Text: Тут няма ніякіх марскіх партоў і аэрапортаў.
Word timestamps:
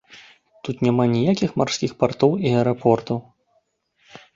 Тут 0.67 0.81
няма 0.87 1.05
ніякіх 1.15 1.55
марскіх 1.65 1.91
партоў 2.03 2.31
і 2.49 2.59
аэрапортаў. 2.59 3.17